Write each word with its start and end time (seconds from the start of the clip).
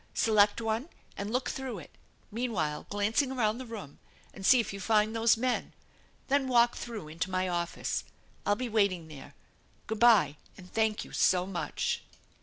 Select 0.15 0.59
one 0.59 0.89
and 1.15 1.31
look 1.31 1.47
through 1.51 1.77
it, 1.77 1.91
meanwhile 2.31 2.87
glancing 2.89 3.31
around 3.31 3.59
the 3.59 3.67
room, 3.67 3.99
and 4.33 4.43
see 4.43 4.59
if 4.59 4.73
you 4.73 4.79
find 4.79 5.15
those 5.15 5.37
men. 5.37 5.73
Then 6.27 6.47
walk 6.47 6.75
through 6.75 7.07
into 7.07 7.29
my 7.29 7.47
office. 7.47 8.03
I'll 8.43 8.55
be 8.55 8.67
waiting 8.67 9.09
there. 9.09 9.35
G 9.87 9.93
ood 9.93 9.99
by, 9.99 10.37
and 10.57 10.73
thank 10.73 11.05
you 11.05 11.11
so 11.11 11.45
much 11.45 12.01